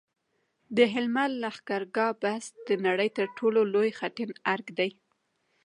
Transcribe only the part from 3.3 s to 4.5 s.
ټولو لوی خټین